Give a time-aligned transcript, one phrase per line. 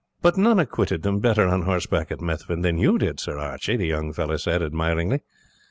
[0.23, 3.85] "But none acquitted them better on horseback at Methven than you did, Sir Archie," the
[3.85, 5.21] young fellow said, admiringly.